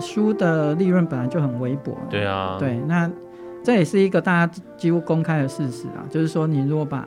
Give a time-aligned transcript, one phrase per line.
[0.00, 1.96] 书的利润本来就很微薄。
[2.08, 3.10] 对啊，对，那
[3.62, 7.06] 这也是一个大家几乎公开的事实啊，就是说你如果把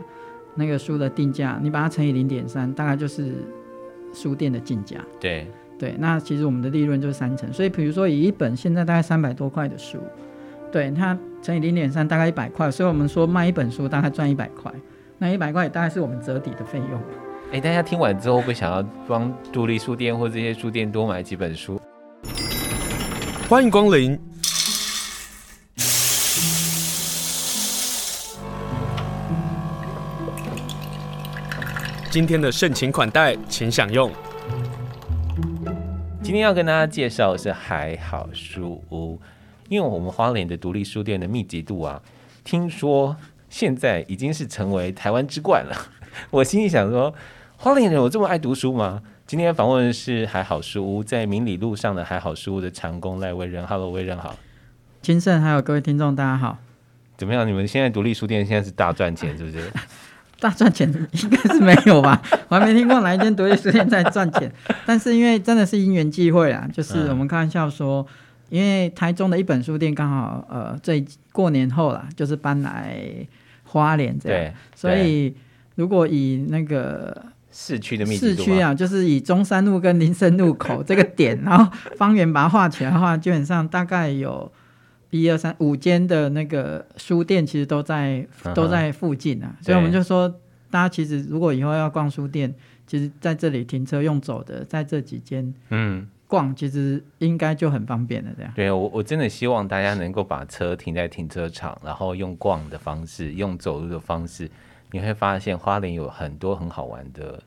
[0.56, 3.34] 那个书的定价，你把它乘以零点三，大概就是
[4.14, 4.98] 书店的进价。
[5.20, 5.48] 对
[5.80, 7.52] 对，那其实我们的利润就是三成。
[7.52, 9.98] 所以比如说以一本现在大概三百多块的书，
[10.72, 14.72] 对它乘以零点三，大概一百块，所以我们说卖一本书大概赚一百块，
[15.18, 17.02] 那一百块也大概是我们折抵的费用。
[17.52, 21.80] 哎，大家听完之后会想要帮独立书店或这些书店多买几本书？
[23.54, 24.20] 欢迎光临。
[32.10, 34.12] 今天的盛情款待，请享用。
[36.24, 39.22] 今天要跟大家介绍的是还好书屋，
[39.70, 42.02] 因为我们花莲的独立书店的密集度啊，
[42.44, 43.16] 听说
[43.52, 45.78] 现在已经是成为台湾之冠了。
[46.32, 47.14] 我心里想说。
[47.56, 49.02] 花莲人有这么爱读书吗？
[49.34, 53.66] 今天访问的是还好书屋，在明理路上的还好书屋的长工赖威仁。
[53.66, 54.36] Hello，威仁好。
[55.02, 56.60] 金盛还有各位听众，大家好。
[57.18, 57.48] 怎么样？
[57.48, 59.72] 你们现在独立书店现在是大赚钱，是不是？
[60.40, 62.22] 大赚钱应该是没有吧？
[62.48, 64.52] 我还没听过哪一间独立书店在赚钱。
[64.86, 68.06] 但是因为真的是因缘际会啊，就是我们开玩笑说，
[68.50, 73.04] 因为台中的一本书店刚好呃，最过年后啦，就是搬来
[73.64, 75.34] 花莲这样，所以
[75.74, 77.34] 如果以那个。
[77.56, 84.52] 市区的密度，市区啊，就是以中山路跟林森路口 这个点，然后方圆把它画起来的话，基本上大概有
[85.12, 89.56] 一二三五间的那个书店，其实都在都在附近啊。
[89.62, 90.28] 所以我们就说，
[90.72, 92.52] 大家其实如果以后要逛书店，
[92.88, 98.32] 其实在这里停车用走的，在这几间嗯逛，其实应该就很方便了。
[98.36, 104.50] 这样，对我我真的希望大家能够把车停在停车场，然后用逛的方式，用走路的方式。
[104.92, 107.42] 你会发现花莲有很多很好玩的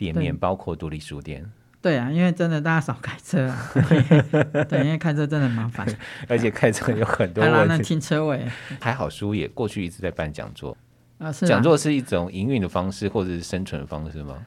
[0.00, 1.44] 店面，包括独立书店。
[1.82, 3.72] 对啊，因为真的大家少开车啊，
[4.68, 5.86] 对，因为开车真的很麻烦，
[6.26, 7.82] 而且开车有很多问题。
[7.82, 8.46] 停车位。
[8.80, 10.76] 还好书也过去一直在办讲座
[11.18, 14.38] 啊，是讲座是一种营运的方式或者是生存的方式吗？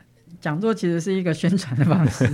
[0.42, 2.30] 讲座其实是一个宣传的方式，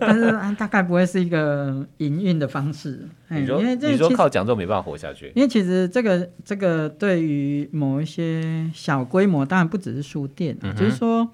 [0.00, 3.06] 但是大概不会是一个营运的方式。
[3.28, 5.30] 你说，因为你说靠讲座没办法活下去？
[5.36, 11.28] 因为其实这个这个对于某一些小规模，当然不只是书店，嗯、就是说，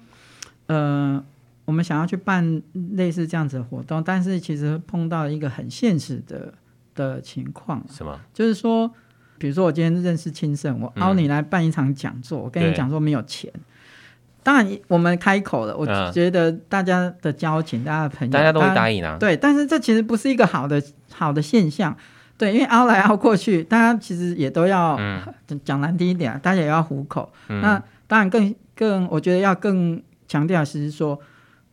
[0.71, 1.23] 呃，
[1.65, 2.61] 我们想要去办
[2.93, 6.53] 类似这样子的活动，但是其实碰到一个很现实的
[6.95, 8.17] 的情况，什么？
[8.33, 8.89] 就是说，
[9.37, 13.51] 比如说我今天认识清盛，我邀你来办一场讲座，嗯、我跟你讲说没有钱。
[14.43, 15.75] 当然，我们开口了。
[15.75, 19.17] 我觉得大家的交情，嗯、大家的朋友，大家都会答应啊。
[19.19, 20.81] 对，但是这其实不是一个好的
[21.11, 21.95] 好的现象。
[22.37, 24.97] 对，因为凹来凹过去，大家其实也都要
[25.63, 27.31] 讲、嗯、难听一点，大家也要糊口。
[27.49, 31.19] 嗯、那当然更更，我觉得要更强调的是说，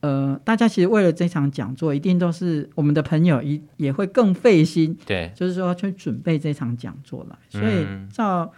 [0.01, 4.99] 呃，大家其实为了这场讲座，一定都是我们的朋友，一也会更费心。
[5.07, 7.39] 对，就是说去准备这场讲座了。
[7.49, 8.51] 所以照、嗯、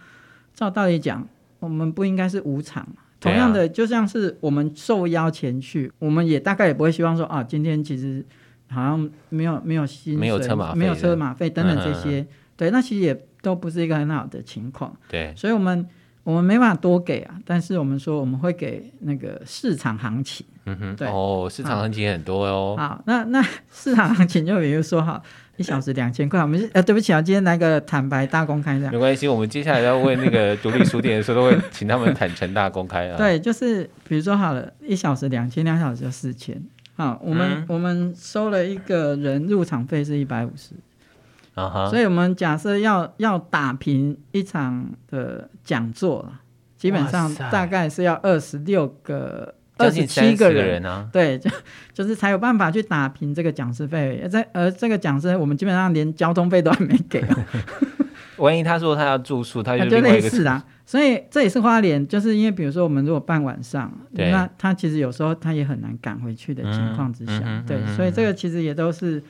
[0.55, 1.27] 照道理讲，
[1.59, 2.83] 我们不应该是无偿。
[3.19, 8.25] 同样的，就像是我们受邀前去，啊、我们也大概也不会希望说啊，今天其实
[8.69, 12.25] 好像没有没有薪水，没有车马费，没有车马费等等这些，
[12.57, 14.97] 对，那其实也都不是一个很好的情况。
[15.07, 15.87] 对，所以我们
[16.23, 20.45] 我们没办法多给啊，但是我们说我们会给那个市场行情。
[20.65, 22.75] 嗯哼，对哦，市场行情很多哦。
[22.77, 25.21] 好，那那市场行情就比如说哈。
[25.57, 28.91] 一小时两千块，我们呃，对不起啊，今天来个坦白大公开这样。
[28.91, 33.17] 没关系，我们接下来要为那个独立书店的时候，都会请他们坦诚大公开啊。
[33.19, 36.59] 对，就是比如说好了，一小时两千，两小时就四千。
[36.95, 40.71] 好，我们、嗯、我们收了一个人入场费是一百五十。
[41.89, 46.41] 所以我们假设要要打平一场的讲座了，
[46.77, 49.55] 基本上大概是要二十六个。
[49.77, 51.49] 二十七个人啊，对， 就
[51.91, 54.23] 就是才有办法去打平这个讲师费。
[54.31, 57.25] 这而这个讲师，我们基本上连交通费都还没给。
[58.37, 60.63] 万一他说他要住宿，他就就类似啦。
[60.85, 69.23] 所以这也是花莲，就是因为比如说我们如果办晚上，那他其实有时候他也很难赶回去的情况之下，嗯嗯、对，所以这个其实也都是，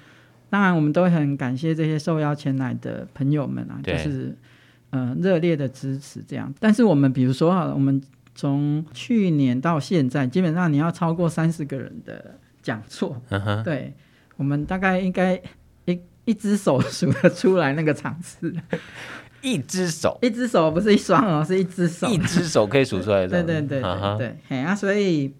[0.51, 4.37] 当然我们都很感谢这些受邀前来的朋友们啊，就是
[4.91, 6.53] 嗯热烈的支持这样。
[6.59, 7.99] 但是我们比如说好了，我们。
[8.33, 13.93] 从去年到现在，基本上你要超过三十个人的讲座，嗯、对，
[14.37, 15.39] 我们大概应该
[15.83, 18.55] 一一只手数得出来那个场次，
[19.41, 25.33] 一只手， 一只手不是一双哦，是一只手，一只手可以数出来的， 对对对对对，哎啊，所以，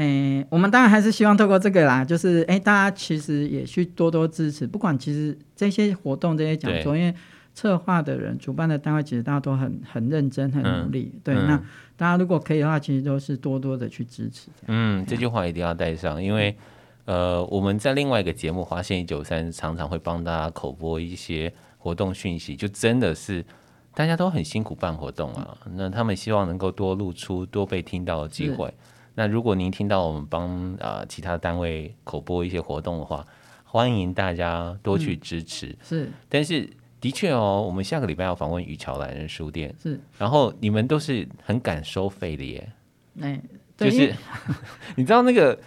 [0.00, 7.14] 哎、欸，我们当然还是希望透过这个啦，就是哎、欸，大家其实也去多多支持，不管其实这些活动这些讲座，对因为。
[7.52, 11.10] 策划的人、主办的单位，其实大家都很很认真、很努力。
[11.12, 11.56] 嗯、对，嗯、那
[11.96, 14.48] 大家如果可以的话，其实都是多多的去支持。
[14.68, 16.56] 嗯，这句话一定要带上，因为
[17.06, 23.44] 呃，我们在另外一个节目《华县一九三》常常会帮大家口播一些活动讯息，就真的是
[23.94, 25.58] 大家都很辛苦办活动啊。
[25.74, 28.72] 那他们希望能够多露出、多被听到的机会。
[29.20, 33.22] 那如果您听到我们帮啊、呃、其他单位口播一些活动的话，
[33.64, 35.66] 欢迎大家多去支持。
[35.66, 36.66] 嗯、是，但是
[37.02, 39.74] 的确哦，我们下个礼拜要访问雨桥懒人书店。
[39.78, 42.72] 是，然后你们都是很敢收费的耶。
[43.20, 43.38] 哎，
[43.76, 44.10] 就是
[44.96, 45.58] 你知道那个。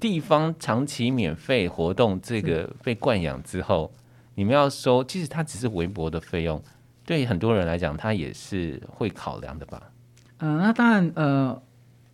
[0.00, 3.92] 地方长期免费活动，这个被惯养之后，
[4.34, 6.58] 你们要收，其实它只是微薄的费用，
[7.04, 9.92] 对很多人来讲，它也是会考量的吧？
[10.38, 11.62] 嗯、呃，那当然，呃，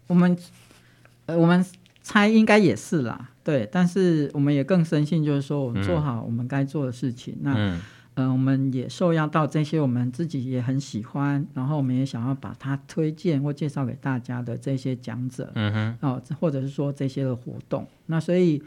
[0.09, 0.37] 我们，
[1.27, 1.65] 呃，我们
[2.03, 7.55] 猜应该也是啦，对，但是我们也更深信，就是说，我们做好我们该做的事情，嗯、那。
[7.55, 7.81] 嗯。
[8.17, 18.63] 我们也受邀到这些我们自己也很喜欢，然后我们也想要把它推荐或介绍给大家的这些讲者，嗯哼，哦，或者是说这些的活动，那所以，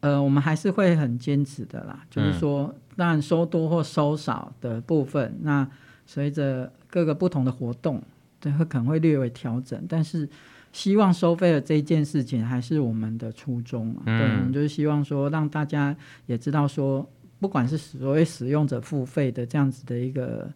[0.00, 5.68] 呃，我们还是会很坚持的啦，就是说，当然收多或收少的部分，嗯、那
[6.04, 8.02] 随着各个不同的活动，
[8.40, 10.28] 对，会可能会略微调整，但是
[10.72, 17.08] 希望收费的这一件事情还是我们的初衷啊，嗯、对，我们就是希望说让大家也知道说。
[17.40, 20.50] 不管是所谓使用者付费的这样子的一个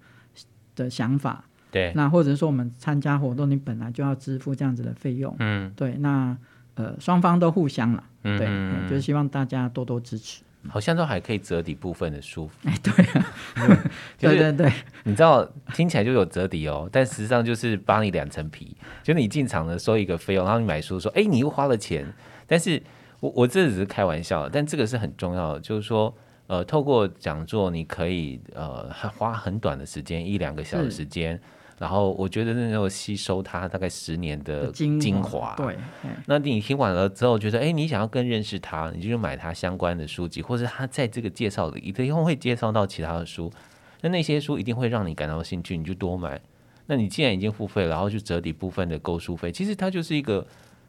[0.75, 6.37] 的想法，对，那或者说我们参加活动，你本来就要支付这样子的费用，嗯，对，那
[6.75, 10.43] 呃双方都互相了，嗯，对，就是希望大家多多支持。
[10.69, 13.35] 好像都还可以折抵部分的书，哎，对啊，
[14.19, 14.73] 对对对，
[15.05, 15.44] 你知道
[15.75, 22.06] 听起来就有折抵哦，但实际上就是扒你两层皮，就你进场的收一个费用，然后你买书说，哎，你又花了钱，
[22.47, 22.82] 但是
[23.20, 26.14] 我我这只是开玩笑，但这个是很重要的，就是说。
[26.49, 31.41] 呃，透过讲座，你可以呃花很短的时间，一两个小时时间，
[31.82, 35.52] 然后我觉得那时候吸收他大概十年的精华。
[35.56, 35.76] 对，
[36.26, 43.52] 那你听完了之后，觉得哎，你想要更认识他，你就买他相关的书籍，或者他在这个介绍里一定会介绍到其他的书，
[44.00, 46.40] 那那些书一定会让你感到兴趣，你就多买。
[46.87, 50.46] 那你既然已经付费，然后就折抵部分的购书费，其实它就是一个，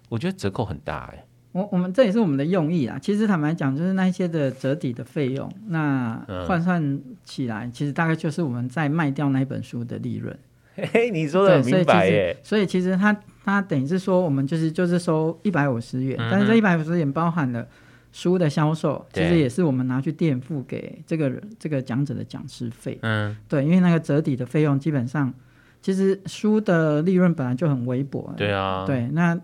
[0.09, 1.25] 我觉得折扣很大哎。
[1.53, 2.99] 我我们这也是我们的用意啊。
[2.99, 10.37] 其实坦白讲，就是那些的折抵的费用，那换算起来，嗯、其实大概就是我们在卖掉那本书的利润。
[10.75, 12.37] 嘿嘿，你说的很明白耶。
[12.43, 17.67] 所以其实它它等于是说，我们就是就是收一百五十元，嗯、但是这一百五十元包含了
[18.11, 22.97] 书的销售，其实也是我们拿去垫付给这个人这个讲者的讲师费。
[23.01, 25.33] 嗯，对，因为那个折抵的费用基本上，
[25.81, 28.33] 其实书的利润本来就很微薄。
[28.37, 29.39] 对啊，对那。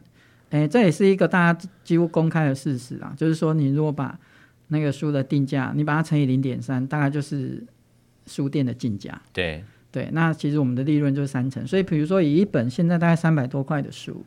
[0.51, 4.17] 哎，这也是一个大家几乎公开的事实啊，就是说，你如果把
[4.69, 7.63] 那个书的定价，你把它乘以零点三，大概就是
[8.25, 9.21] 书店的进价。
[9.31, 11.65] 对对，那其实我们的利润就是三成。
[11.65, 14.23] 所以，比如说以一本现在大概三百多块的书，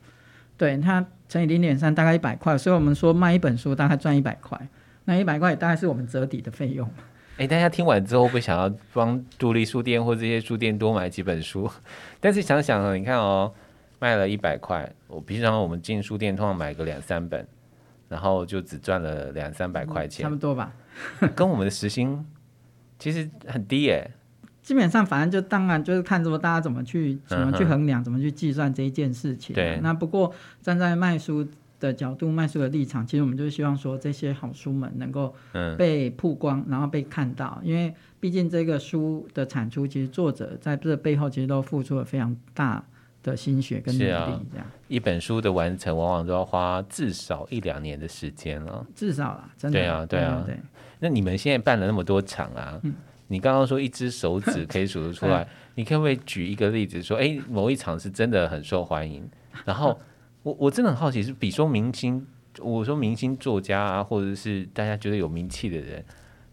[0.56, 2.56] 对它乘以零点三，大概一百块。
[2.59, 4.61] 所以我们说卖一本书大概赚一百块，
[5.05, 6.88] 那一百块大概是我们折抵的费用。
[7.38, 11.70] 哎，大家听完之后会想要帮独立书店或这些书店多买几本书？
[12.20, 13.53] 但是想想，你看哦。
[14.03, 17.46] 卖了一百块，我平常我们进书店通常买个两三本，
[18.08, 20.72] 然后就只赚了两三百块钱，差不多吧。
[21.36, 22.27] 跟我们的时薪
[22.98, 24.10] 其实很低耶。
[24.62, 29.54] 基本上，反正就当然就是看说大家怎么去怎么去衡量，嗯、怎么去计算这一件事情。
[29.54, 29.78] 对。
[29.82, 31.46] 那不过站在卖书
[31.81, 35.34] 的角度、卖书的立场，其实我们就是希望说这些好书们能够
[35.76, 42.84] 被曝光，嗯、然后被看到，因为毕竟这个书的产出，其实作者在这背后其实都付出了非常大。
[43.24, 48.84] 的心血跟努力，这样、啊、一本书的完成，往往都要花至少一两年的时间了。
[48.96, 49.78] 至少啦，真的。
[49.78, 50.60] 对啊，对啊，对，对。
[50.98, 52.92] 那你们现在办了那么多场啊，嗯、
[53.32, 59.27] 你刚刚说一只手指 可以数得出来，你可不可以举一个例子说，哎，某一场是真的很受欢迎？
[59.65, 59.98] 然后
[60.43, 62.27] 我我真的很好奇，是比说明星，
[62.60, 66.05] 我说明星作家啊，或者是大家觉得有名气的人，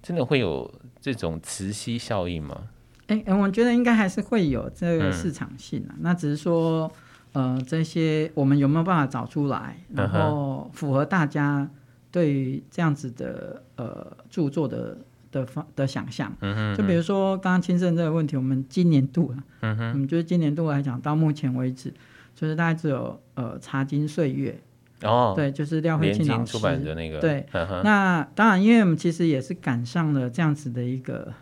[0.02, 2.70] 真的会有这种磁吸效应吗？
[3.08, 5.92] 哎、欸，我觉得应该还是会有这个市场性啊。
[5.98, 6.90] 嗯、那只是说，
[7.34, 11.70] 呃，这些我们有没有办法找出来，然后符合大家
[12.10, 14.98] 对于这样子的呃著作的
[15.32, 16.32] 的方的想象。
[16.42, 21.94] 嗯哼嗯，就比如说刚刚清盛这个问题，我们今年度啊，嗯哼，我们就是今年度来讲，到目前为止，
[22.36, 24.60] 就是大概只有呃《茶金岁月》
[25.08, 27.20] 哦，对，就是廖慧卿老师出版的那个。
[27.20, 31.34] 对，那当然，因为我们其实也是赶上了这样子的一个。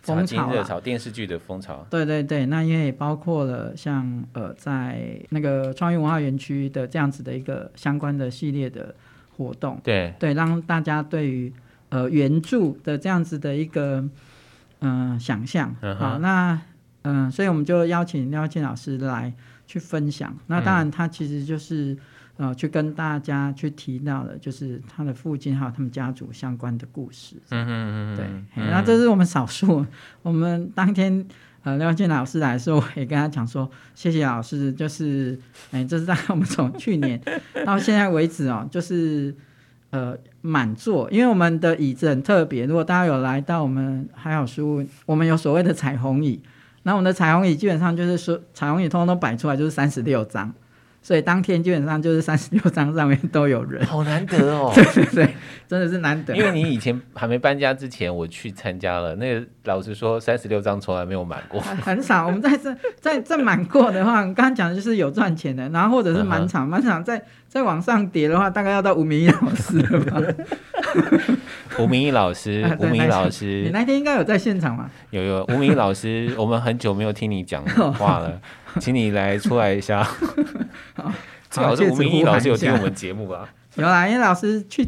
[0.00, 1.86] 风潮热潮，电视剧的风潮。
[1.90, 8.94] 对对对，那因为也包括了像呃，在那个创意文化园区的这样子的一个相关的系列的
[9.36, 9.78] 活动。
[9.84, 11.52] 对对，让大家对于
[11.90, 14.00] 呃原著的这样子的一个
[14.80, 15.74] 嗯、呃、想象。
[15.98, 16.60] 好，那
[17.02, 19.32] 嗯、呃，所以我们就邀请廖庆老师来
[19.66, 20.36] 去分享。
[20.46, 21.96] 那当然，他其实就是
[22.36, 27.36] 呃去跟大家去提到的，就是他的父亲还有他们家族相关的故事。
[27.50, 28.26] 嗯嗯嗯，对，
[28.56, 29.84] 嗯、那这是我们少数。
[30.22, 31.26] 我们当天
[31.62, 35.38] 呃廖建老师来的时候，我也跟他讲说，谢谢老师，就是
[35.70, 37.20] 哎、欸，这是在 我们从去年
[37.64, 39.34] 到现在为止哦，就是。
[39.90, 40.14] 呃，
[40.48, 42.64] 满座，因为我们的椅子很特别。
[42.64, 46.40] 如果大家有来到我们还好书屋，我们有所谓的彩虹椅。
[46.84, 50.54] 那我们的彩虹椅基本上就是说，彩虹椅通通都摆出来就是三十六张。
[51.00, 54.70] 所以当天基本上就是三十六 张上面都有人，好难得哦！
[54.76, 55.34] 对对对，
[55.66, 56.36] 真的是难得。
[56.36, 62.26] 因为你以前还没搬家之前，我去参加了，那个老实说，三十六张从来没有满过， 很少。
[62.26, 70.20] 我们在这在这满过的话，刚刚讲的就是有赚钱的，然后或者是满场满场再再往上叠的话，大概要到吴明义老师了吧？
[71.78, 74.90] 吴明义老师，吴明义老师，你那天应该有在现场吗？
[75.10, 77.64] 有有，吴明义老师，我们很久没有听你讲
[77.94, 78.40] 话了。
[78.80, 80.02] 请你来出来一下。
[80.94, 81.12] 好，
[81.50, 83.48] 最好是吴明义老师有听我们节目吧？
[83.76, 84.86] 有啦，因为老师去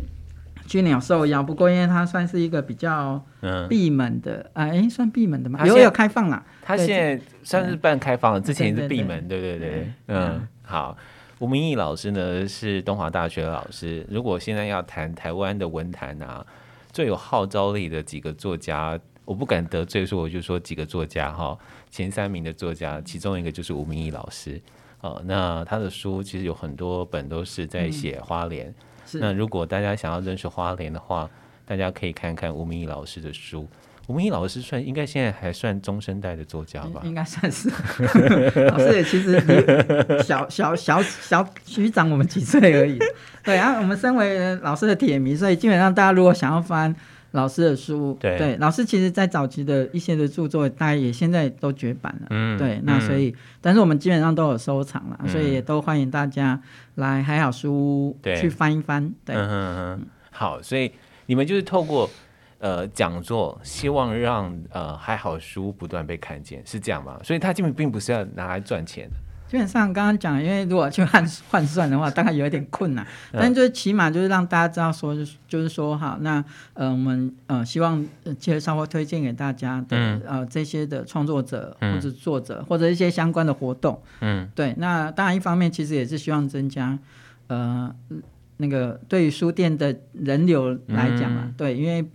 [0.66, 3.22] 去年有受邀，不过因为他算是一个比较
[3.68, 6.44] 闭门的，哎、嗯，算闭门的嘛，有有开放啦。
[6.62, 10.96] 他现在算是半开放了，之前也是闭门，对对对，对，对，嗯，好。
[11.40, 14.06] 吴明义老师呢是东华大学的老师。
[14.10, 16.44] 如果现在要谈台湾的文坛啊，
[16.92, 21.56] 最有号召力的几个作家，我不敢得罪，说我就说几个作家哈。
[21.90, 24.60] 前三名的作家，其中一个就是吴明义老师。
[25.00, 28.68] 哦，那他的书其实有很多本都是在写花莲。
[29.14, 31.28] 嗯、那如果大家想要认识花莲的话，
[31.64, 33.66] 大家可以看看吴明义老师的书。
[34.06, 37.00] 吴明义老师算应该现在还算中生代的作家吧？
[37.04, 37.70] 应该算是。
[38.68, 39.40] 老师也其实
[40.22, 42.98] 小小小小虚长我们几岁而已。
[43.42, 46.94] 对啊，我们身为老师的铁迷，所以基本上大家如果想要翻。
[47.32, 56.60] 老师的书，对，对，老师其实，在早期的一些的著作，大家也现在都绝版了，嗯，对，那所以，嗯、但是我们基本上都有收藏了，嗯、所以也都欢迎大家
[56.96, 59.36] 来还好书屋去翻一翻，对，
[60.30, 60.90] 好，所以
[61.26, 62.10] 你们就是透过
[62.58, 67.20] 呃讲座，希望让呃还好书不断被看见，是这样吗？
[67.22, 69.16] 所以它基本并不是要拿来赚钱的。
[69.50, 73.04] 基本上刚刚讲，因为如果去换换算的话，大概有一点困难。
[73.32, 78.06] 但就是起码就是让大家知道说，就是就是说哈，那呃我们呃希望
[78.38, 84.00] 介绍或推荐给大家的、嗯、呃这些的创作者或者作者、嗯、或者一些相关的活动。
[84.20, 84.72] 嗯，对。
[84.78, 86.96] 那当然一方面其实也是希望增加
[87.48, 87.92] 呃
[88.58, 92.08] 那个对于书店的人流来讲嘛，嗯、对，因为。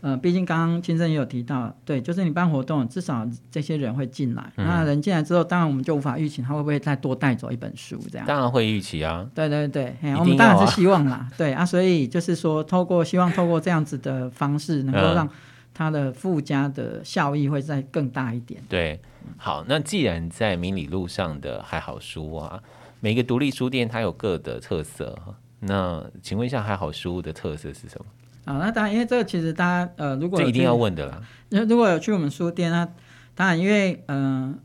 [0.00, 4.52] 呃，毕竟刚刚先生也有提到，对，就是你办活动，至少这些人会进来。
[4.56, 8.26] 嗯、那人进来之后，当然我们就无法预期他会不会再多带走一本书这样。
[8.26, 9.28] 当然会预期啊。
[9.34, 11.28] 对对对，啊、我们当然是希望啦。
[11.36, 15.28] 对啊，所以就是说，透过希望透过这样子的方式，能够让
[15.74, 18.62] 它的附加的效益会再更大一点。
[18.68, 19.00] 对，
[19.36, 22.60] 好，那既然在迷你路上的还好书啊，
[23.00, 25.18] 每个独立书店它有各的特色，
[25.58, 28.06] 那请问一下，还好书的特色是什么？
[28.48, 31.20] 啊，那当然，因为这个其实大家呃，如果这一定要问的啦。
[31.50, 32.88] 那如果有去我们书店，那
[33.34, 34.58] 当然，因为嗯、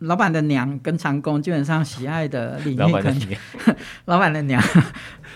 [0.00, 3.40] 呃，老板的娘跟长工基本上喜爱的领域，老板的娘，
[4.06, 4.62] 老板的娘，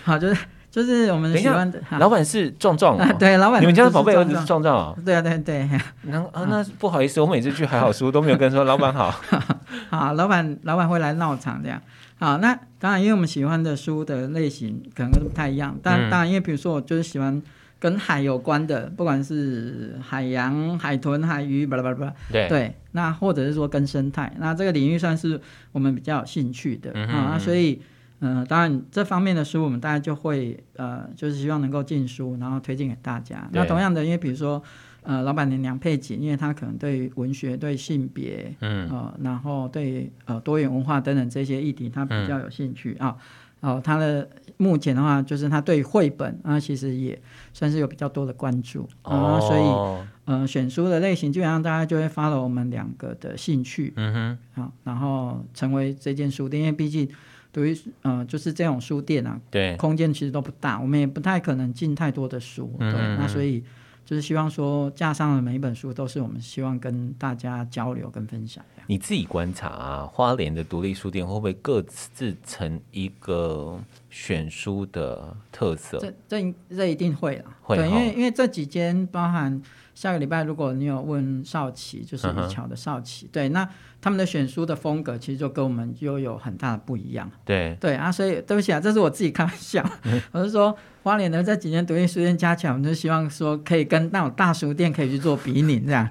[0.03, 0.37] 好，就是
[0.71, 1.79] 就是我们喜欢的。
[1.99, 4.95] 老板是壮壮、啊，对，老板，你们家的宝贝儿子是壮壮啊？
[5.05, 5.69] 对啊，对对。
[6.01, 9.13] 那啊，那不好意思，我每次去还好书都没有跟说老板好。
[9.89, 11.81] 好，老板，老板会来闹场这样。
[12.19, 15.77] 好，那当然，因为我们喜欢的书的类型可能都不太一样。
[15.83, 17.41] 但当然，因为比如说，我就是喜欢
[17.79, 22.13] 跟海有关的，不管是海洋、海豚、海鱼，巴拉巴拉巴拉。
[22.31, 22.75] 对对。
[22.93, 25.39] 那或者是说跟生态，那这个领域算是
[25.71, 27.37] 我们比较有兴趣的、嗯、啊。
[27.37, 27.79] 所以，
[28.21, 33.47] 嗯、呃，当然这方面的书，我们大家就会呃，就是希望能够进书，然后推荐给大家。
[33.51, 34.61] 那同样的，因为比如说。
[35.07, 43.07] 呃，老板娘梁佩锦，因为她可能对文学、对性别，嗯，呃，然后对呃多元文化等等这些议题，她比较有兴趣啊。
[43.07, 47.17] 哦、嗯呃，他的目前的话，就是她对绘本啊，其实也
[47.53, 49.39] 算是有比较多的关注啊、呃。
[49.41, 57.07] 所以，呃，选书的类型基本上大家就会 follow 我们两个的兴趣，嗯哼，好、呃，然后成为这间书店，因为毕竟
[57.53, 63.63] 对于呃，就是这种书店啊，对，空间其实都不大，我们也不太可能进太多的书，对，嗯、那所以。
[64.07, 68.63] 就是希望说，架上的每一本书都是我们希望跟大家交流跟分享。
[68.87, 73.77] 你自己观察啊，花莲的独立书店会不会各自成一个
[74.09, 75.99] 选书的特色？
[75.99, 79.61] 这这这一定会了，会对，因为因为这几间包含。
[79.97, 83.67] 下个礼拜，如果你有问少奇，就是一桥的少奇，嗯、对，那
[83.99, 87.27] 他们的选书的风格其实就跟我们又有很大的不一样。
[87.43, 96.07] 对对啊，所以对不起啊，这是我自己开玩笑，嗯、 我是说花莲的这几年独立书店加起来，我们就希望说可以跟那种大书店可以去做比拟这样。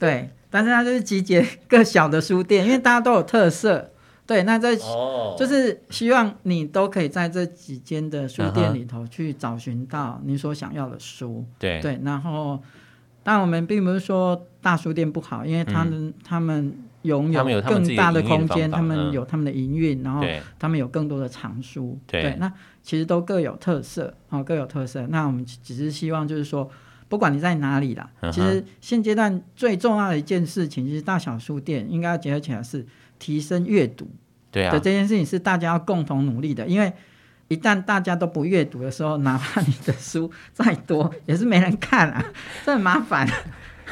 [0.00, 3.92] 对，但是它就是集结各小的书店，因为大家都有特色。
[4.26, 11.46] 对，那在、哦、就是希望你都可以在这几间的书店里头去找寻到你所想要的书。
[11.58, 12.60] 对对，然后，
[13.28, 20.24] 但我们并不是说大书店不好，因为他们、嗯、他们拥有更大的空间，他们有他们的营运，然后
[20.58, 21.98] 他们有更多的藏书。
[22.06, 22.50] 对，对那
[22.82, 25.06] 其实都各有特色，哦，各有特色。
[25.08, 26.70] 那我们只是希望就是说。
[27.10, 32.86] 不管你在哪里啦，其实现阶段最重要的一件事情，就是大小书店应该要结合起来，是
[33.18, 34.06] 提升阅读。
[34.50, 36.66] 对啊，这件事情是大家要共同努力的。
[36.66, 36.92] 因为
[37.48, 42.24] 一旦大家都不阅读的时候，哪怕你的书再多，也是没人看啊，
[42.64, 43.26] 这很麻烦。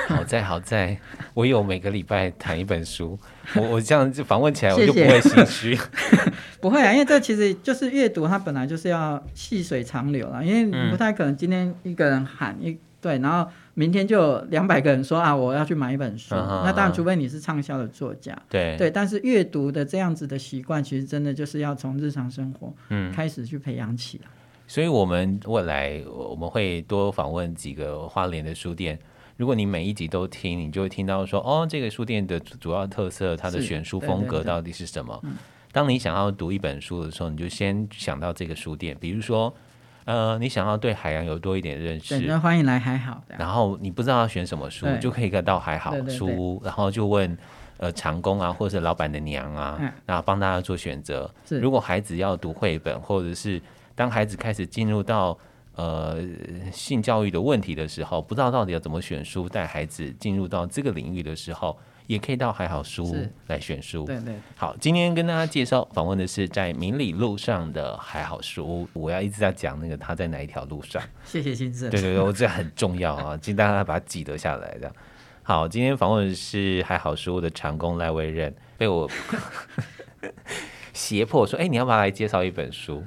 [0.09, 0.99] 好在好在，
[1.33, 3.19] 我有每个礼拜谈一本书，
[3.55, 5.79] 我我这样就访问起来，我就不会心虚。
[6.61, 12.79] 不会啊，因为这其实就是阅读，它本来就是要细水长流了，因为你不太可能今天一个人喊一。
[12.99, 13.49] 对，然后
[13.79, 16.35] 明天就有两百个人说啊，我要去买一本书。
[16.35, 16.65] Uh.
[16.65, 18.35] 那当然，除非你是畅销的作家。
[18.49, 22.73] 对对，但是阅读的这样子的习惯，其实真的就是要从日常生活
[23.13, 24.25] 开始去培养起来。
[24.25, 24.33] 嗯，
[24.67, 28.99] 所以，我们未来我们会多访问几个花莲的书店。
[29.37, 35.19] 如果你每一集都听，你就会听到说，哦，这个书店的主要特色，它的选书风格到底是什么？
[35.21, 35.39] 对对对。
[35.73, 39.55] 当你想要读一本书的时候，你就先想到这个书店，比如说。
[40.07, 43.21] 呃，你想要对海洋有多一点认识，那欢迎来海好。
[43.27, 47.37] 然后你不知道要选什么书，就可以到海好书屋，然后就问
[47.79, 51.29] 呃长工啊，或者是老板的娘啊，然后帮大家做选择。
[51.51, 53.61] 如果孩子要读绘本，或者是
[53.97, 55.37] 当孩子开始进入到
[55.75, 56.21] 呃
[56.71, 61.77] 性教育的问题的时候，不知道到底要怎么选书，带孩子进入到这个领域的时候。
[62.07, 64.05] 也可以到海好书屋来选书。
[64.05, 64.35] 对对。
[64.57, 68.89] 好，今天跟大家介绍访问的是在明理路上的海好书屋。
[68.93, 71.03] 我要一直在讲那个他在哪一条路上。
[71.25, 71.91] 谢谢先生。
[71.91, 74.77] 对对对，我这很重要啊， 请大家把它记得下来。
[74.79, 74.93] 这样。
[75.43, 79.09] 好，今天访问的是海好书屋的长工赖威任，被我
[80.93, 83.05] 胁迫说：“哎、欸，你要不要来介绍一本书？”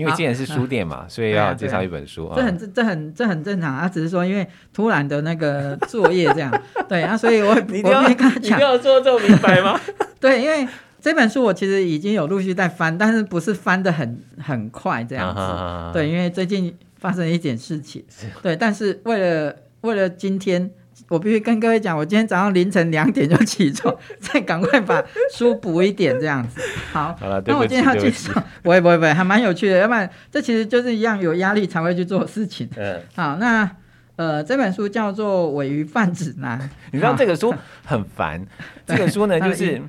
[0.00, 0.04] 啊。
[0.04, 2.34] 因为既然是书店嘛，所以要介绍一本书啊。
[2.36, 9.78] 这很这这很这很正常啊，只是说因为突然的那个作业这样，对啊，所以我你要我跟他讲，你要说这么明白吗？
[10.20, 10.66] 对，因为
[11.00, 15.40] 这本书我其实已经有陆续在翻，但是不是翻的很很快这样子。
[15.40, 18.04] 啊、对，因为最近发生了一件事情，
[18.42, 20.70] 对，但是为了为了今天。
[21.08, 25.02] 我必须跟各位讲，我今天早上凌晨两点就起床， 再赶快把
[25.34, 26.60] 书补一点，这样子。
[26.92, 28.32] 好，好了，那我今天要介绍，
[28.62, 29.78] 不会不会不会，还蛮有趣的。
[29.78, 32.68] 要不然，这其实就是一样有压力才会去做事情。
[32.76, 33.70] 嗯，好，那
[34.16, 36.58] 呃，这本书叫做《尾鱼饭指南》，
[36.92, 38.44] 你知道这个书很烦，
[38.86, 39.80] 这个书呢 就是。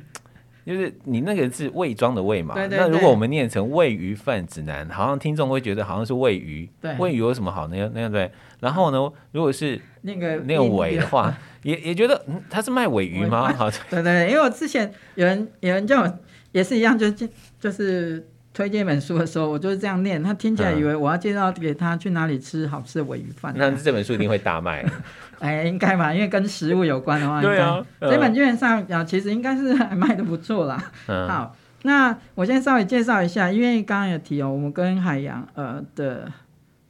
[0.65, 2.53] 就是你那个是伪装的伪嘛？
[2.53, 6.69] 对对对，那如果我们念成喂鱼饭指南，好像听众会觉得好像是喂鱼。
[6.79, 8.31] 对，喂鱼有什么好那样那样对？
[8.59, 13.51] 然后呢，如果是那个那个尾的话， 也也觉得嗯，他是卖尾鱼吗？
[13.53, 16.19] 好，对对对，因为我之前有人有人叫我
[16.51, 23.53] 也是一样，就是就是推荐一本书的时候，我就是这样念，他听起来以为我要介绍给他去哪里吃好吃的尾鱼饭。
[23.55, 24.85] 那这本书一定会大卖。
[25.39, 30.91] 哎，应该吧，因为跟食物有关的话，对啊，这本基本上啊，其实应该是还卖的不错啦。
[31.07, 31.27] 嗯。
[31.27, 36.31] 好，那我先稍微介绍一下，因为刚刚有提哦，我们跟海洋呃的，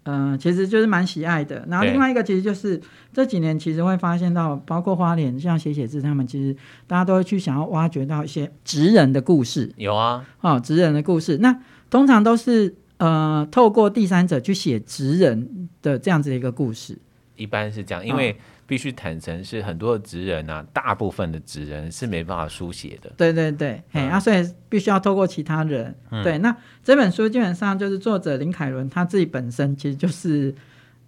[0.03, 1.65] 嗯、呃，其实就是蛮喜爱的。
[1.69, 2.81] 然后另外一个，其实就是
[3.13, 6.55] 这几年其实会发现到，包括花莲像写写字，他们其实
[6.87, 9.71] 大家都会去想要挖掘到一些职人的故事。
[9.77, 11.55] 有啊，哦，职人的故事，那
[11.89, 16.97] 通常都是呃透过第三者去写职人的这样子的一个故事。
[17.35, 18.35] 一般是这样，因为
[18.71, 23.11] 必须坦诚，是很多的职人啊，大部分的职人是没办法书写的。
[23.17, 25.93] 对对对，嗯、嘿啊，所以必须要透过其他人。
[26.09, 30.55] 嗯、对，那这本书基本上就是作者林凯伦他自己本身其实就是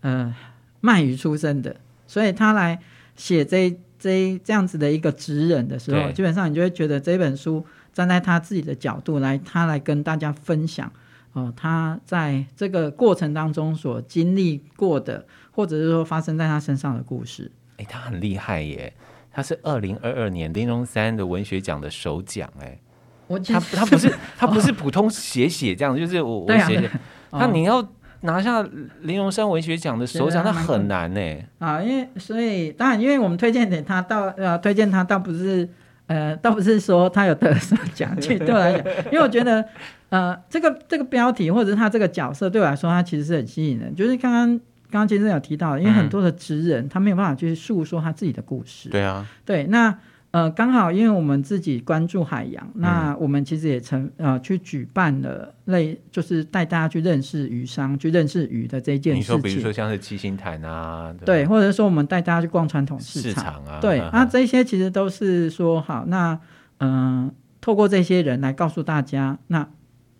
[0.01, 0.35] 呃
[0.81, 1.73] 卖鱼出身的，
[2.05, 2.77] 所以他来
[3.15, 10.91] 写这这这样子的一个职人的时候，基本上你就会觉得这本书站在他自己的角度来，他来跟大家分享
[11.31, 15.25] 哦、呃，他在这个过程当中所经历过的。
[15.53, 18.91] 或者是说发生在他身上的故事，哎、欸，他很厉害耶！
[19.31, 22.77] 他是二零二二年林荣三的文学奖的首奖，哎，
[23.25, 26.91] 我他他不是他不是普通写写这样，就是我 我写写，
[27.31, 27.83] 他你要
[28.21, 28.63] 拿下
[29.01, 31.37] 林荣山文学奖的首奖，那很难呢。
[31.57, 35.67] 啊，因为所以当然，因为我们推荐给他到呃，推荐他倒不是
[36.05, 39.65] 呃，倒不是说他有得什么奖，对 我来讲，因为我觉得
[40.09, 44.59] 呃，这个这个标题或者是他这个角色对我来说，他其实是很吸引人，就是刚刚。
[44.93, 48.89] 刚刚其实有提到，因为很多的职人、嗯、他没有办法去诉说他自己的故事。
[48.89, 49.97] 对啊，对，那
[50.29, 59.35] 呃刚好因为我们自己关注海洋，嗯、那我们其实也曾呃去举办了类，就是带大家去认识鱼商，去认识鱼的这件事情。
[59.35, 66.39] 你说，比如说像是七星潭啊，对，对，或者说我们带大家去逛传统市场，啊，对，那、啊、这些其实都是说好，那
[66.77, 69.67] 嗯、呃，透过这些人来告诉大家，那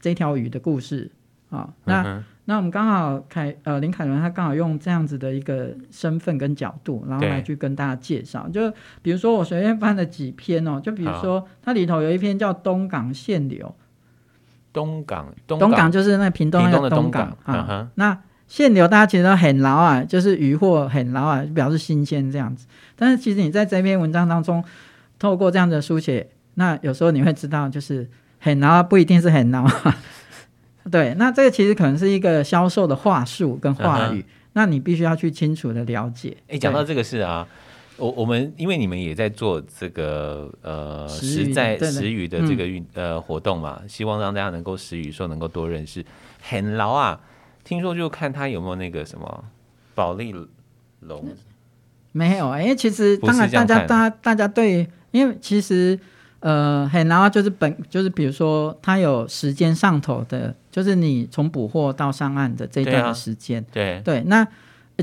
[0.02, 1.12] 这条鱼的故事
[1.52, 13.74] 啊，那、嗯、那我们刚好凯呃林凯伦他刚好用这样子的一个身份跟角度，然后来去跟大家介绍，就比如说我随便翻了几篇哦，就比如说它里头有一篇叫东港限流，
[14.72, 18.18] 东港东港，就是那屏东那个东港啊、嗯，那。
[18.46, 22.68] 限流大家其实都很牢啊，就是鱼货很牢啊，表示新鲜这样子。
[22.96, 24.64] 但是其实你在这篇文章当中，
[25.18, 28.08] 透过这样的书写，那有时候你会知道，就是
[28.40, 29.66] 很牢不一定是很老。
[30.92, 36.36] 对，那这个其实可能是一个销售的话术跟话语，嗯、那你必须要去清楚的了解。
[36.48, 37.48] 哎，讲到这个事啊，
[37.98, 46.06] 我我们因为你们也在做这个呃实在食鱼的这个运、嗯、呃活动嘛，希望让大家能够食鱼，说能够多认识。
[46.42, 47.20] 很牢啊。
[47.66, 49.46] 听说就看他有没有那个什么
[49.96, 50.36] 保利
[51.00, 51.26] 龙，
[52.12, 55.98] 没有，因为其实当然大家大家大家对，因为其实
[56.44, 64.46] 呃嘿然后就是本就是比如说它有时间上头的，就是你从捕获到上岸的这一段的时间，对、啊、对，对，那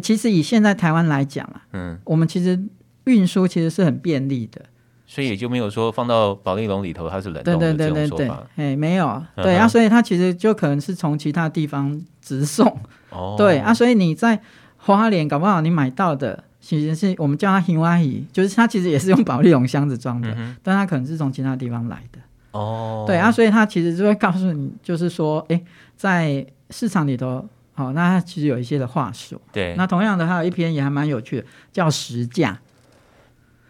[0.03, 2.61] 其实以现在台湾来讲啊，嗯，我们其实
[3.05, 4.61] 运输其实是很便利的。
[5.07, 8.17] 所以也就没有说放到保利龙里头它是冷冻的这种说法。
[8.17, 12.69] 对对对对对，哎，没有，对啊，所以它其实就可能是从其他地方直送。
[13.09, 13.35] 哦。
[13.39, 14.41] 对啊，所以你在
[14.77, 22.19] 花莲搞不好你买到的其实是我们叫它行蛙鱼，就是它其实也是用保丽龙箱子装的，嗯，但它可能是从其他地方来的。
[22.53, 23.05] 哦。
[23.07, 25.61] 对啊，所以它其实就会告诉你，就是说，哎，
[25.97, 29.41] 在市场里头，好，那它其实有一些的话术。
[29.53, 29.75] 对。
[29.77, 32.61] 那同样的，还有一篇也还蛮有趣的，叫实价。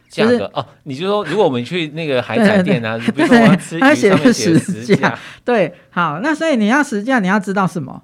[0.08, 8.02] 价格、就是、哦，你就说，如果我们去那个海产店啊， 比如说我要吃鱼，他写的是时价，对，好，那所以你要实价，你要知道什么？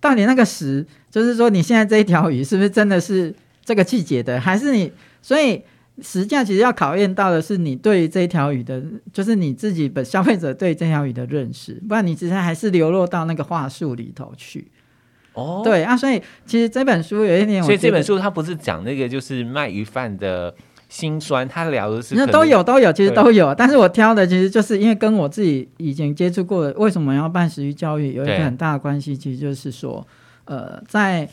[0.00, 3.32] 到底那个实，就是说你现在这一条鱼是不是真的是
[3.64, 4.92] 这个季节的，还是你？
[5.22, 5.62] 所以
[6.02, 14.70] 实价其实要考验到的是你对于这条鱼的，就是你自己本消费者对这条鱼的认识，不然你其实还是流落到那个话术里头去。
[15.32, 20.54] 哦，对啊，所以其实这本书有一点，所以这本书它不是讲那个就是卖鱼贩的。
[20.86, 23.52] 心酸，他聊的是那都有都有，其实都有。
[23.52, 29.16] 但是我挑的其实就是因为跟我自己以前接触过的，为什么要办食鱼教育，有一个很大的关系。
[29.16, 30.06] 其实就是说，
[30.44, 31.28] 呃，在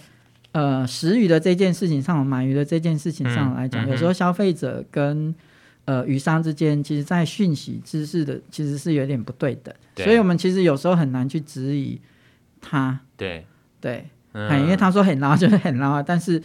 [0.51, 5.33] 呃食鱼的这件事情上，买鱼的这件事情上来讲，嗯嗯、有时候消费者跟
[5.85, 9.75] 呃鱼商之间，其实在讯息知识的其实是有点不对的。
[9.97, 11.99] 所以我们其实有时候很难去质疑
[12.59, 12.99] 他。
[13.17, 13.45] 对
[13.79, 16.41] 对，嗯，因为他说很捞就是很捞，但是。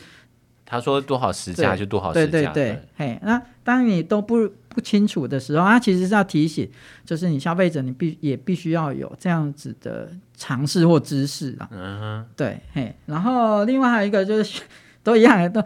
[0.68, 6.68] 他说多少时价就多少时价，对对对，嘿，那当你都不不清楚的时候，他其实是要提醒，
[7.04, 11.68] 就是你消费者你必也必须要有这样子的尝试或知识啊。
[11.70, 14.60] 嗯哼，对，嘿，然后另外还有一个就是
[15.04, 15.62] 都一样，都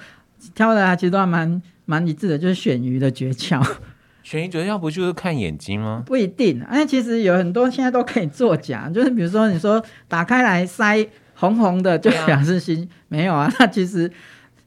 [0.55, 3.67] 挑的其实都还蛮蛮一致的，就是选鱼的诀窍。
[4.23, 6.03] 选鱼诀窍不就是看眼睛吗？
[6.05, 14.13] 不一定，哎，其实有很多现在都可以作假，就是比如说你说打开来腮红红的就表示新，啊，没有啊，那其实。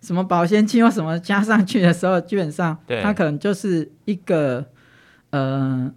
[0.03, 4.65] 什么保鲜剂或什么加上去的时候，基本上它可能就是一个
[5.29, 5.89] 呃，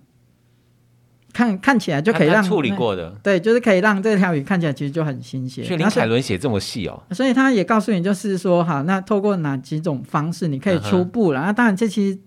[1.33, 5.65] 看看起来就可以让处理过的，对，就是可以让这条鱼看起来其实就很新鲜。
[5.65, 11.41] 所以林凯伦写这么细哦，所以他也告诉你，就是说好，那透过哪几种方式你可以初步了。
[11.41, 12.19] 那、嗯、当然，这其实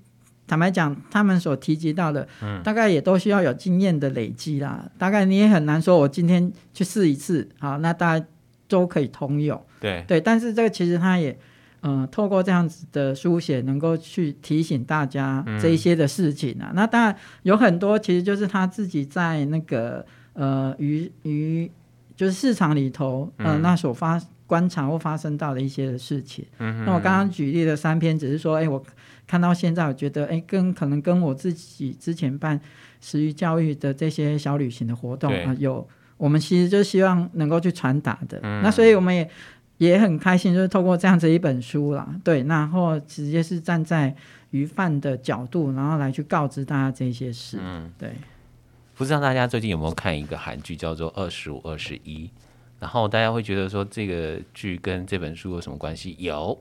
[0.46, 4.86] 坦白讲，他们所提及到的，嗯，大概也都需要有经验的累积啦。
[4.98, 8.26] 大概你也很难说，我今天去试一次，好，那大家
[8.68, 9.60] 都可以通用。
[9.80, 11.40] 对对，但是这个其实他也。
[11.82, 16.68] 嗯，透过这样子的书写，能够去提醒大家这一些的事情啊。
[16.72, 21.72] 嗯、那当然有很多，其实就是他自己在那个呃鱼鱼
[22.16, 26.46] 就是市场里头，呃，嗯、那所发观察或发生到的一些的事情。
[26.58, 28.84] 嗯，那我刚刚举例的三篇，只是说，哎、欸，我
[29.26, 32.60] 看到现在，我觉得，哎、欸，跟可能跟我自己之前办
[33.00, 35.88] 食育教育的这些小旅行的活动啊、呃，有
[36.18, 38.62] 我们其实就希望能够去传达的、嗯。
[38.62, 39.30] 那所以我们也。
[39.80, 44.14] 也很开心，就是透过这样子一本书啦，对，然后直接是站在
[44.52, 47.58] 鱼贩的角度，然后来去告知大家这些事。
[47.60, 48.12] 嗯，对。
[48.96, 52.26] 不知道大家最近有没有看一个韩剧叫做《二十五二十一》，
[52.80, 56.14] 然后大家会觉得说这个剧跟这本书有什么关系？
[56.20, 56.60] 有，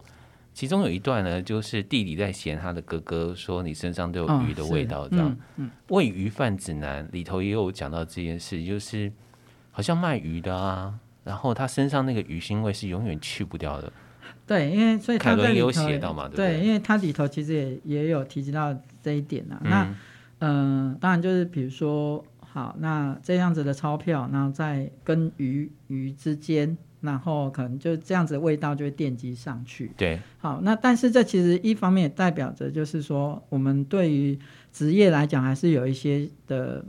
[0.54, 5.28] 其中有一段呢，就是弟弟在嫌他的哥哥说你身上都有鱼的味道，这样。
[5.28, 5.70] 哦、嗯。
[5.88, 9.12] 喂鱼贩指南里头也有讲到这件事，就是
[9.72, 10.94] 好像卖鱼的啊。
[11.28, 13.92] 然后他身上那个鱼腥味是永远去不掉的。
[14.46, 19.60] 对，因为所以他里头也有写到嘛，对，因为他里头其实也也有提及到这一点啊。
[19.62, 19.94] 嗯、那
[20.38, 29.92] 嗯、呃，当然就是比如说，好，那这样子的钞票，然后在跟鱼鱼之间，然后可能就这样子的味道就会奠基上去。
[29.98, 34.38] 对，好，那但是这其实一方面也代表着，就是说我们对于
[34.72, 36.82] 职业来讲，还是有一些的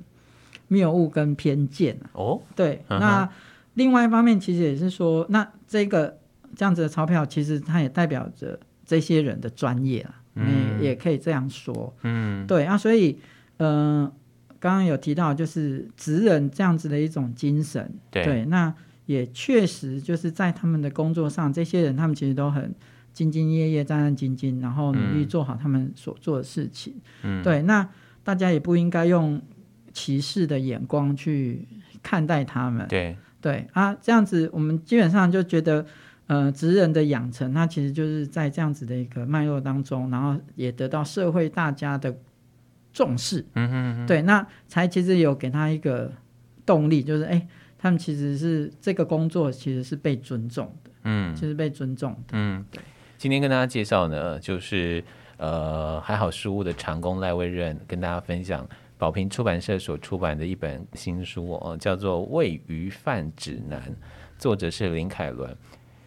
[0.70, 3.30] 谬误跟偏见哦，对，嗯、那
[3.76, 6.20] 另外一方面其实也是说，那这个
[6.56, 13.18] 这样子的钞票，其实它也代表着这些人的专业了，嗯，也可以这样说，嗯，对啊，所以，
[13.58, 14.14] 嗯、呃，
[14.60, 18.74] 刚刚有提到就是职人这样子的一种精神，对，对，那
[19.06, 22.74] 也确实就是在他们的工作上，这些人他们其实都很
[23.16, 27.88] 兢兢业业、战战兢兢，然后努力做好他们所做的事情，嗯，对，那
[28.24, 29.42] 大家也不应该用。
[29.92, 31.68] 歧视的眼光去
[32.04, 35.86] 看待他们，对对啊，这样子我们基本上就觉得，
[36.28, 42.16] 呃，职人的养成，他其实就是在这样子的一个脉络当中，然后也得到社会大家的
[42.92, 46.12] 重视，嗯哼哼，对，那才其实有给他一个
[46.66, 47.48] 动力，就是哎，
[47.78, 52.82] 他们其实是这个工作其实是被尊重的，嗯，就是被尊重的，嗯，对。
[53.18, 55.04] 今天跟大家介绍呢，就是
[55.38, 58.68] 呃，还好书屋的长工赖威任跟大家分享。
[59.00, 63.82] 宝瓶出版社所出版的一本新书哦，叫做《喂鱼饭指南》，
[64.38, 65.56] 作者是林凯伦。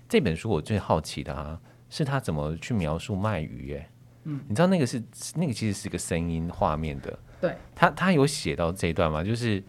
[0.07, 3.69] 这本书我最好奇的啊，是他怎么去描述卖鱼？
[3.69, 3.89] 耶？
[4.25, 5.03] 嗯，你知道那个是
[5.35, 7.19] 那个其实是个声音画面的。
[7.41, 9.25] 对，他他有写到这一段吗？
[9.25, 9.65] 就是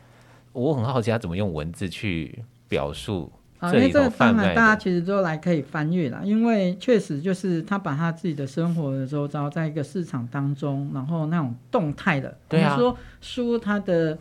[0.52, 3.32] 我很好奇他怎么用文字去表述。
[3.72, 6.22] 因为这个当然，大家其实都来可以翻阅啦。
[6.24, 14.18] 因为确实就是他把他自己的生活的周遭，在一个市场当中，然后那种动态的，比如说书它的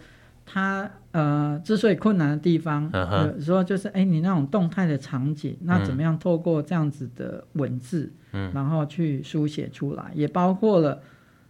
[0.46, 2.90] 它呃之所以困难的地方，
[3.35, 8.12] 有时候就是哎，你那种动态的场景，那怎么样透过这样子的文字，
[8.52, 11.00] 然后去书写出来，也包括了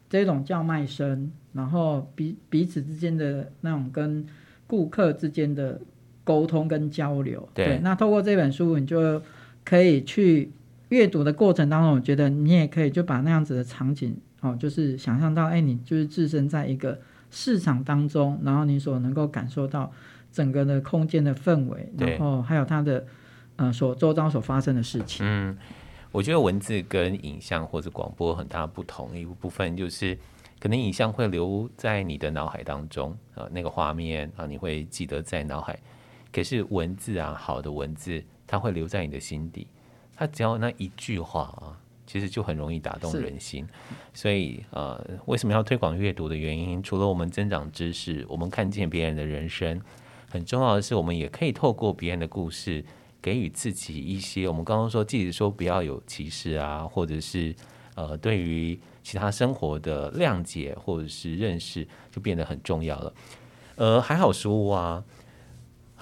[0.08, 4.24] 这种叫卖声，然后彼彼此之间的那种跟
[4.66, 5.80] 顾客之间的。
[6.24, 9.20] 沟通跟交流，对，对，那透过这本书，你就
[9.64, 10.50] 可以去
[10.90, 19.90] 阅读的过程当中，我觉得你也可以就把那样子的场景，哦，就是想象到，哎，你就是置身在一个市场当中，然后你所能够感受到
[20.30, 23.04] 整个的空间的氛围，然后还有它的
[23.56, 25.26] 呃所周遭所发生的事情。
[25.26, 25.56] 嗯，
[26.12, 30.16] 我觉得文字跟影像或者广播很大不同一部分就是，
[30.60, 35.78] 可能影像会留在你的脑海当中啊，呃，那个画面啊，你会记得在脑海。
[36.32, 39.66] 可是文字啊，好的文字，它会留在你的心底。
[40.16, 43.66] 它只要那一句话啊，其实就很容易打动人心。
[44.14, 49.80] 所以呃，为什么要推广阅读的原因，除了我们增长知识，我们看见别人的人生，
[50.30, 52.84] 很重要的是，我们也可以透过别人的故事，
[53.20, 54.48] 给予自己一些。
[54.48, 57.54] 我们刚刚说，即使说不要有歧视啊，或者是
[57.94, 63.14] 呃，对于其他生活的谅解或者是认识，就变得很重要了。
[63.76, 65.02] 呃，还好书屋啊。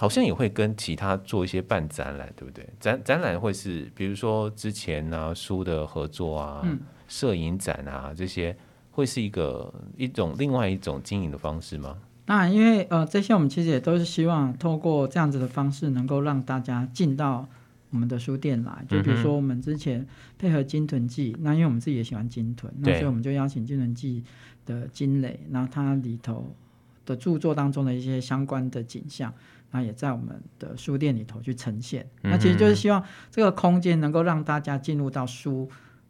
[0.01, 2.67] 好像也会跟其他做一些办展览，对不对？
[2.79, 8.57] 展展览会是，比如说之前呢、啊、书的合作啊、嗯、摄影展啊这些，
[8.89, 11.99] 会是一个一种另外一种经营的方式吗？
[12.25, 17.47] 当然，因为呃这些我们其实也都是希望透过这样子的方式，能够让大家进到
[17.91, 18.83] 我们的书店来。
[18.89, 20.03] 就比如说我们之前
[20.39, 24.23] 配合金豚记，那因为我们自己也喜欢金豚，那所以我们就邀请金豚记
[24.65, 26.55] 的金磊，然后它里头
[27.05, 29.31] 的著作当中的一些相关的景象。
[29.71, 35.69] 那也在我们的书店里头去呈现，那其实就是希望这个空间能够让大家进入到书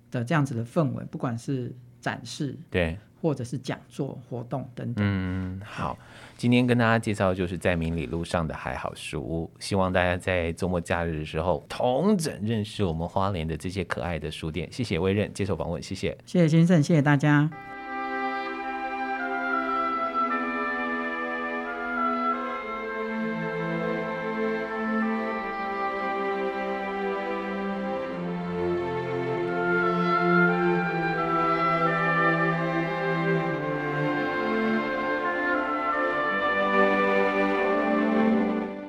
[0.09, 5.05] 的这样子的氛围，不管是展示对，或者是讲座活动等等。
[5.07, 5.95] 嗯，好，
[6.35, 14.67] 今天跟大家介绍就是在明理路上的还好书屋，希望大家在周末假日的时候同整认识我们花莲的这些可爱的书店。
[14.71, 17.70] 谢谢威任接受访问，谢谢，谢谢先生，谢谢大家。